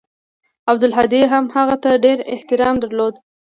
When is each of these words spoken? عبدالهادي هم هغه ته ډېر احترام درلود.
عبدالهادي 0.71 1.21
هم 1.31 1.45
هغه 1.55 1.75
ته 1.83 1.91
ډېر 2.05 2.17
احترام 2.33 2.75
درلود. 2.83 3.15